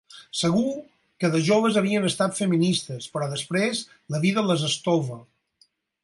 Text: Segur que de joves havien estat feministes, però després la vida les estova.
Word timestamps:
Segur 0.37 0.69
que 1.23 1.29
de 1.33 1.41
joves 1.49 1.75
havien 1.81 2.07
estat 2.09 2.33
feministes, 2.39 3.05
però 3.17 3.27
després 3.33 3.81
la 4.15 4.23
vida 4.23 4.45
les 4.47 4.65
estova. 4.69 5.19